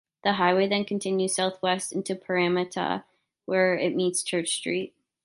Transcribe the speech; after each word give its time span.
The 0.23 0.33
highway 0.33 0.65
then 0.67 0.83
continues 0.83 1.35
south-west 1.35 1.91
into 1.93 2.15
Parramatta 2.15 3.03
where 3.45 3.75
it 3.75 3.95
meets 3.95 4.23
Church 4.23 4.49
Street. 4.55 4.95